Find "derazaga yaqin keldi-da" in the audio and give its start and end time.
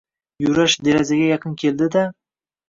0.87-2.05